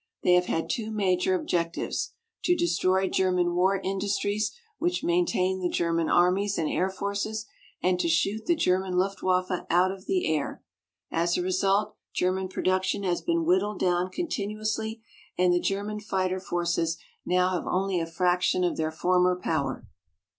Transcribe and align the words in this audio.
They 0.23 0.33
have 0.33 0.47
had 0.47 0.67
two 0.67 0.89
major 0.89 1.35
objectives: 1.35 2.13
to 2.45 2.55
destroy 2.55 3.07
German 3.07 3.53
war 3.53 3.79
industries 3.79 4.51
which 4.79 5.03
maintain 5.03 5.59
the 5.61 5.69
German 5.69 6.09
armies 6.09 6.57
and 6.57 6.67
air 6.67 6.89
forces; 6.89 7.45
and 7.83 7.99
to 7.99 8.07
shoot 8.09 8.47
the 8.47 8.55
German 8.55 8.93
Luftwaffe 8.97 9.65
out 9.69 9.91
of 9.91 10.07
the 10.07 10.25
air. 10.25 10.63
As 11.11 11.37
a 11.37 11.43
result, 11.43 11.93
German 12.15 12.47
production 12.47 13.03
has 13.03 13.21
been 13.21 13.45
whittled 13.45 13.77
down 13.77 14.09
continuously, 14.09 15.03
and 15.37 15.53
the 15.53 15.61
German 15.61 15.99
fighter 15.99 16.39
forces 16.39 16.97
now 17.23 17.49
have 17.51 17.67
only 17.67 17.99
a 17.99 18.07
fraction 18.07 18.63
of 18.63 18.77
their 18.77 18.91
former 18.91 19.35
power. 19.39 19.85